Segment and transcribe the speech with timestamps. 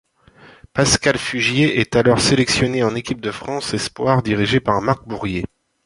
[0.73, 5.45] Pascal Fugier est alors sélectionné en équipe de France espoirs dirigée par Marc Bourrier.